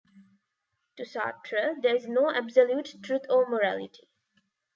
[0.95, 4.09] To Sartre, there is no absolute truth or morality.